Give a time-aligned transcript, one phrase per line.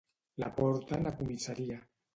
[0.43, 1.81] La porten a comissaria.